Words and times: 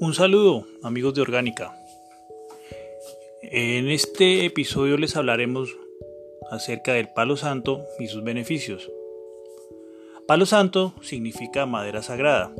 Un 0.00 0.14
saludo 0.14 0.66
amigos 0.82 1.14
de 1.14 1.20
Orgánica. 1.20 1.74
En 3.42 3.88
este 3.88 4.44
episodio 4.44 4.96
les 4.96 5.16
hablaremos 5.16 5.76
acerca 6.50 6.94
del 6.94 7.08
palo 7.08 7.36
santo 7.36 7.84
y 7.98 8.08
sus 8.08 8.24
beneficios. 8.24 8.90
Palo 10.26 10.46
santo 10.46 10.94
significa 11.02 11.66
madera 11.66 12.02
sagrada 12.02 12.52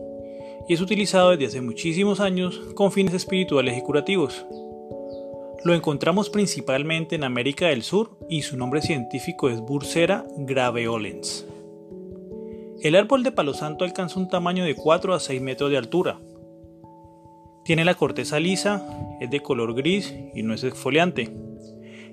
y 0.68 0.74
es 0.74 0.80
utilizado 0.80 1.30
desde 1.30 1.46
hace 1.46 1.60
muchísimos 1.60 2.20
años 2.20 2.60
con 2.74 2.92
fines 2.92 3.14
espirituales 3.14 3.76
y 3.76 3.82
curativos. 3.82 4.44
Lo 5.64 5.74
encontramos 5.74 6.30
principalmente 6.30 7.16
en 7.16 7.24
América 7.24 7.68
del 7.68 7.82
Sur 7.82 8.16
y 8.28 8.42
su 8.42 8.56
nombre 8.56 8.80
científico 8.80 9.50
es 9.50 9.60
Bursera 9.60 10.24
graveolens. 10.38 11.46
El 12.82 12.96
árbol 12.96 13.22
de 13.22 13.32
palo 13.32 13.54
santo 13.54 13.84
alcanza 13.84 14.18
un 14.18 14.28
tamaño 14.28 14.64
de 14.64 14.74
4 14.74 15.14
a 15.14 15.20
6 15.20 15.40
metros 15.40 15.70
de 15.70 15.76
altura 15.76 16.18
tiene 17.70 17.84
la 17.84 17.94
corteza 17.94 18.40
lisa, 18.40 18.84
es 19.20 19.30
de 19.30 19.40
color 19.40 19.74
gris 19.74 20.14
y 20.34 20.42
no 20.42 20.54
es 20.54 20.64
exfoliante. 20.64 21.30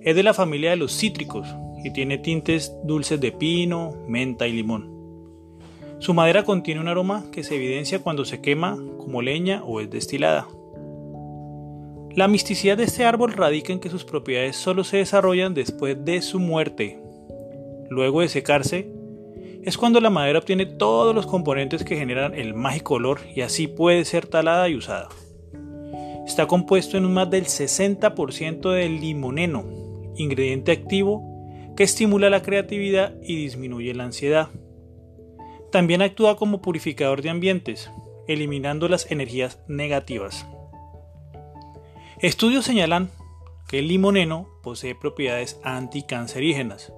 Es 0.01 0.15
de 0.15 0.21
la 0.21 0.33
familia 0.33 0.71
de 0.71 0.75
los 0.75 0.95
cítricos 0.95 1.47
y 1.83 1.91
tiene 1.93 2.17
tintes 2.17 2.73
dulces 2.83 3.19
de 3.19 3.31
pino, 3.31 3.95
menta 4.07 4.47
y 4.47 4.53
limón. 4.53 4.95
Su 5.99 6.13
madera 6.13 6.43
contiene 6.43 6.81
un 6.81 6.87
aroma 6.89 7.25
que 7.31 7.43
se 7.43 7.55
evidencia 7.55 7.99
cuando 7.99 8.23
se 8.23 8.41
quema 8.41 8.77
como 8.99 9.21
leña 9.23 9.63
o 9.63 9.79
es 9.79 9.89
destilada. 9.89 10.47
La 12.11 12.27
misticidad 12.27 12.77
de 12.77 12.83
este 12.83 13.05
árbol 13.05 13.33
radica 13.33 13.73
en 13.73 13.79
que 13.79 13.89
sus 13.89 14.05
propiedades 14.05 14.57
solo 14.57 14.83
se 14.83 14.97
desarrollan 14.97 15.53
después 15.53 16.03
de 16.03 16.21
su 16.21 16.39
muerte. 16.39 16.99
Luego 17.89 18.21
de 18.21 18.27
secarse, 18.27 18.91
es 19.67 19.77
cuando 19.77 19.99
la 19.99 20.09
madera 20.09 20.39
obtiene 20.39 20.65
todos 20.65 21.13
los 21.13 21.27
componentes 21.27 21.83
que 21.83 21.97
generan 21.97 22.33
el 22.33 22.53
mágico 22.53 22.93
olor 22.93 23.19
y 23.35 23.41
así 23.41 23.67
puede 23.67 24.05
ser 24.05 24.25
talada 24.25 24.69
y 24.69 24.75
usada. 24.75 25.09
Está 26.25 26.47
compuesto 26.47 26.95
en 26.95 27.05
un 27.05 27.13
más 27.13 27.29
del 27.29 27.47
60% 27.47 28.71
de 28.71 28.87
limoneno, 28.87 29.65
ingrediente 30.15 30.71
activo 30.71 31.21
que 31.75 31.83
estimula 31.83 32.29
la 32.29 32.43
creatividad 32.43 33.15
y 33.21 33.35
disminuye 33.35 33.93
la 33.93 34.05
ansiedad. 34.05 34.47
También 35.69 36.01
actúa 36.01 36.37
como 36.37 36.61
purificador 36.61 37.21
de 37.21 37.29
ambientes, 37.29 37.91
eliminando 38.25 38.87
las 38.87 39.11
energías 39.11 39.59
negativas. 39.67 40.47
Estudios 42.21 42.63
señalan 42.63 43.11
que 43.67 43.79
el 43.79 43.89
limoneno 43.89 44.47
posee 44.63 44.95
propiedades 44.95 45.59
anticancerígenas. 45.61 46.93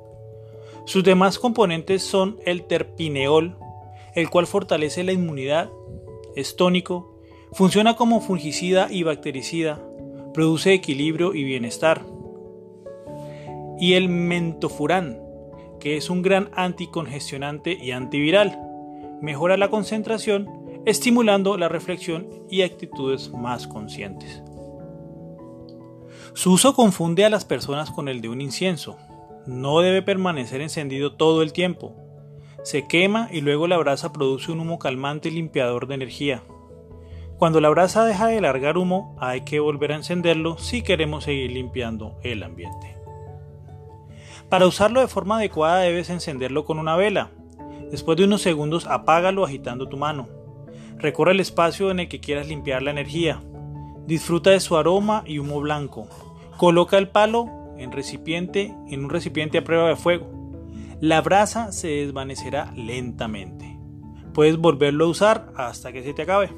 Sus 0.89 1.03
demás 1.03 1.37
componentes 1.37 2.01
son 2.01 2.39
el 2.47 2.63
terpineol, 2.63 3.59
el 4.15 4.27
cual 4.31 4.47
fortalece 4.47 5.03
la 5.03 5.11
inmunidad, 5.11 5.69
es 6.35 6.55
tónico, 6.55 7.19
Funciona 7.51 7.95
como 7.95 8.21
fungicida 8.21 8.87
y 8.89 9.03
bactericida, 9.03 9.79
produce 10.33 10.73
equilibrio 10.73 11.35
y 11.35 11.43
bienestar. 11.43 12.03
Y 13.79 13.93
el 13.93 14.09
mentofurán, 14.09 15.21
que 15.79 15.95
es 15.95 16.09
un 16.09 16.23
gran 16.23 16.49
anticongestionante 16.55 17.77
y 17.79 17.91
antiviral, 17.91 18.59
mejora 19.21 19.57
la 19.57 19.69
concentración, 19.69 20.47
estimulando 20.87 21.55
la 21.55 21.69
reflexión 21.69 22.27
y 22.49 22.63
actitudes 22.63 23.31
más 23.31 23.67
conscientes. 23.67 24.41
Su 26.33 26.53
uso 26.53 26.73
confunde 26.73 27.25
a 27.25 27.29
las 27.29 27.45
personas 27.45 27.91
con 27.91 28.07
el 28.07 28.21
de 28.21 28.29
un 28.29 28.41
incienso. 28.41 28.97
No 29.49 29.79
debe 29.79 30.03
permanecer 30.03 30.61
encendido 30.61 31.13
todo 31.13 31.41
el 31.41 31.53
tiempo. 31.53 31.95
Se 32.61 32.85
quema 32.87 33.29
y 33.31 33.41
luego 33.41 33.67
la 33.67 33.79
brasa 33.79 34.13
produce 34.13 34.51
un 34.51 34.59
humo 34.59 34.77
calmante 34.77 35.29
y 35.29 35.31
limpiador 35.31 35.87
de 35.87 35.95
energía. 35.95 36.43
Cuando 37.39 37.59
la 37.59 37.69
brasa 37.69 38.05
deja 38.05 38.27
de 38.27 38.41
largar 38.41 38.77
humo, 38.77 39.17
hay 39.19 39.41
que 39.41 39.59
volver 39.59 39.91
a 39.91 39.95
encenderlo 39.95 40.59
si 40.59 40.83
queremos 40.83 41.23
seguir 41.23 41.51
limpiando 41.51 42.19
el 42.21 42.43
ambiente. 42.43 42.95
Para 44.49 44.67
usarlo 44.67 45.01
de 45.01 45.07
forma 45.07 45.37
adecuada 45.37 45.79
debes 45.79 46.11
encenderlo 46.11 46.63
con 46.63 46.77
una 46.77 46.95
vela. 46.95 47.31
Después 47.89 48.19
de 48.19 48.25
unos 48.25 48.43
segundos 48.43 48.85
apágalo 48.85 49.43
agitando 49.43 49.89
tu 49.89 49.97
mano. 49.97 50.29
Recorre 50.99 51.31
el 51.31 51.39
espacio 51.39 51.89
en 51.89 52.01
el 52.01 52.07
que 52.07 52.19
quieras 52.19 52.47
limpiar 52.47 52.83
la 52.83 52.91
energía. 52.91 53.41
Disfruta 54.05 54.51
de 54.51 54.59
su 54.59 54.77
aroma 54.77 55.23
y 55.25 55.39
humo 55.39 55.59
blanco. 55.59 56.07
Coloca 56.57 56.99
el 56.99 57.09
palo 57.09 57.58
en, 57.79 57.91
recipiente, 57.91 58.73
en 58.89 59.03
un 59.03 59.09
recipiente 59.09 59.57
a 59.57 59.63
prueba 59.63 59.89
de 59.89 59.95
fuego. 59.95 60.29
La 61.01 61.21
brasa 61.21 61.71
se 61.71 61.87
desvanecerá 61.87 62.73
lentamente. 62.75 63.77
Puedes 64.33 64.57
volverlo 64.57 65.05
a 65.05 65.09
usar 65.09 65.51
hasta 65.55 65.91
que 65.91 66.03
se 66.03 66.13
te 66.13 66.23
acabe. 66.23 66.49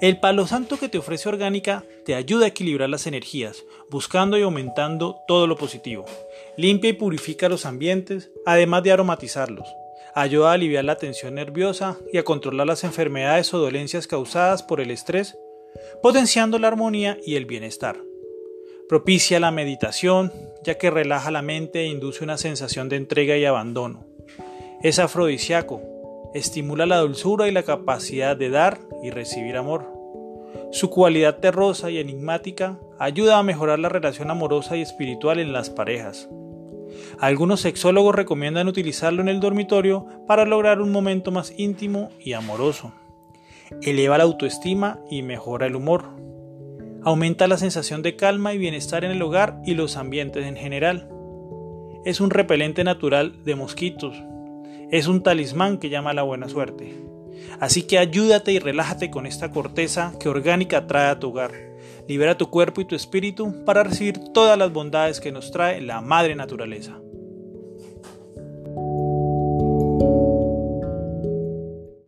El 0.00 0.18
palo 0.18 0.46
santo 0.46 0.78
que 0.78 0.88
te 0.88 0.96
ofrece 0.96 1.28
orgánica 1.28 1.84
te 2.06 2.14
ayuda 2.14 2.46
a 2.46 2.48
equilibrar 2.48 2.88
las 2.88 3.06
energías, 3.06 3.64
buscando 3.90 4.38
y 4.38 4.42
aumentando 4.42 5.18
todo 5.28 5.46
lo 5.46 5.56
positivo. 5.56 6.06
Limpia 6.56 6.90
y 6.90 6.94
purifica 6.94 7.50
los 7.50 7.66
ambientes, 7.66 8.30
además 8.46 8.82
de 8.82 8.92
aromatizarlos. 8.92 9.68
Ayuda 10.14 10.50
a 10.50 10.54
aliviar 10.54 10.84
la 10.86 10.96
tensión 10.96 11.34
nerviosa 11.34 11.98
y 12.12 12.16
a 12.16 12.24
controlar 12.24 12.66
las 12.66 12.82
enfermedades 12.84 13.52
o 13.52 13.58
dolencias 13.58 14.06
causadas 14.06 14.62
por 14.62 14.80
el 14.80 14.90
estrés, 14.90 15.36
potenciando 16.02 16.58
la 16.58 16.68
armonía 16.68 17.18
y 17.24 17.34
el 17.34 17.44
bienestar. 17.44 17.98
Propicia 18.90 19.38
la 19.38 19.52
meditación, 19.52 20.32
ya 20.64 20.76
que 20.76 20.90
relaja 20.90 21.30
la 21.30 21.42
mente 21.42 21.82
e 21.82 21.86
induce 21.86 22.24
una 22.24 22.36
sensación 22.36 22.88
de 22.88 22.96
entrega 22.96 23.36
y 23.36 23.44
abandono. 23.44 24.04
Es 24.82 24.98
afrodisíaco, 24.98 25.80
estimula 26.34 26.86
la 26.86 26.98
dulzura 26.98 27.46
y 27.46 27.52
la 27.52 27.62
capacidad 27.62 28.36
de 28.36 28.50
dar 28.50 28.80
y 29.00 29.10
recibir 29.10 29.56
amor. 29.56 29.86
Su 30.72 30.90
cualidad 30.90 31.38
terrosa 31.38 31.88
y 31.92 31.98
enigmática 31.98 32.80
ayuda 32.98 33.38
a 33.38 33.44
mejorar 33.44 33.78
la 33.78 33.90
relación 33.90 34.28
amorosa 34.28 34.76
y 34.76 34.82
espiritual 34.82 35.38
en 35.38 35.52
las 35.52 35.70
parejas. 35.70 36.28
Algunos 37.20 37.60
sexólogos 37.60 38.16
recomiendan 38.16 38.66
utilizarlo 38.66 39.22
en 39.22 39.28
el 39.28 39.38
dormitorio 39.38 40.04
para 40.26 40.44
lograr 40.46 40.80
un 40.80 40.90
momento 40.90 41.30
más 41.30 41.54
íntimo 41.56 42.10
y 42.18 42.32
amoroso. 42.32 42.92
Eleva 43.82 44.18
la 44.18 44.24
autoestima 44.24 44.98
y 45.08 45.22
mejora 45.22 45.66
el 45.68 45.76
humor. 45.76 46.29
Aumenta 47.02 47.46
la 47.46 47.56
sensación 47.56 48.02
de 48.02 48.16
calma 48.16 48.52
y 48.52 48.58
bienestar 48.58 49.04
en 49.04 49.12
el 49.12 49.22
hogar 49.22 49.60
y 49.64 49.74
los 49.74 49.96
ambientes 49.96 50.44
en 50.44 50.56
general. 50.56 51.08
Es 52.04 52.20
un 52.20 52.30
repelente 52.30 52.84
natural 52.84 53.42
de 53.44 53.54
mosquitos, 53.54 54.22
es 54.90 55.06
un 55.06 55.22
talismán 55.22 55.78
que 55.78 55.88
llama 55.88 56.10
a 56.10 56.14
la 56.14 56.22
buena 56.22 56.48
suerte. 56.48 56.94
Así 57.58 57.82
que 57.84 57.98
ayúdate 57.98 58.52
y 58.52 58.58
relájate 58.58 59.10
con 59.10 59.24
esta 59.24 59.50
corteza 59.50 60.12
que 60.20 60.28
orgánica 60.28 60.86
trae 60.86 61.08
a 61.08 61.18
tu 61.18 61.28
hogar. 61.28 61.52
Libera 62.06 62.36
tu 62.36 62.50
cuerpo 62.50 62.80
y 62.80 62.84
tu 62.84 62.94
espíritu 62.94 63.64
para 63.64 63.82
recibir 63.82 64.18
todas 64.34 64.58
las 64.58 64.72
bondades 64.72 65.20
que 65.20 65.32
nos 65.32 65.52
trae 65.52 65.80
la 65.80 66.00
madre 66.00 66.34
naturaleza. 66.34 67.00